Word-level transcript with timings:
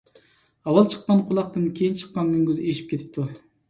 ئاۋۋال 0.69 0.87
چىققان 0.95 1.23
قۇلاقتىن 1.29 1.71
كېيىن 1.79 2.03
چىققان 2.03 2.35
مۈڭگۈز 2.35 2.67
ئېشىپ 2.67 2.95
كېتىدۇ. 2.95 3.33